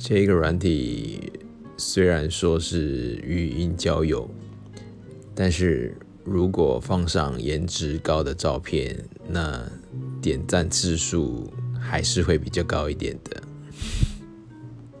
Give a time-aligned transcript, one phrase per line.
[0.00, 1.32] 这个软体
[1.76, 4.30] 虽然说是语音交友
[5.34, 9.60] 但是如果放上颜值高的照片那
[10.22, 13.42] 点赞次数还是会比较高一点的。